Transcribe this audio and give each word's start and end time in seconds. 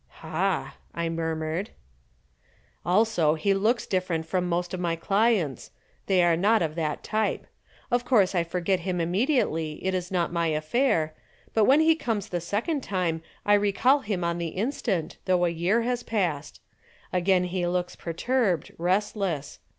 "Ha!" 0.25 0.77
I 0.95 1.09
murmured. 1.09 1.69
"Also 2.83 3.35
he 3.35 3.53
looks 3.53 3.85
different 3.85 4.25
from 4.25 4.49
most 4.49 4.73
of 4.73 4.79
my 4.79 4.95
clients. 4.95 5.69
They 6.07 6.23
are 6.23 6.35
not 6.35 6.63
of 6.63 6.73
that 6.73 7.03
type. 7.03 7.45
Of 7.91 8.03
course 8.03 8.33
I 8.33 8.43
forget 8.43 8.79
him 8.79 8.99
immediately 8.99 9.73
it 9.85 9.93
is 9.93 10.09
not 10.09 10.33
my 10.33 10.47
affair. 10.47 11.13
But 11.53 11.65
when 11.65 11.81
he 11.81 11.93
comes 11.95 12.29
the 12.29 12.41
second 12.41 12.81
time 12.81 13.21
I 13.45 13.53
recall 13.53 13.99
him 13.99 14.23
on 14.23 14.39
the 14.39 14.47
instant, 14.57 15.17
though 15.25 15.45
a 15.45 15.49
year 15.49 15.83
has 15.83 16.01
passed. 16.01 16.59
Again 17.13 17.43
he 17.43 17.67
looks 17.67 17.95
perturbed, 17.95 18.71
restless. 18.79 19.59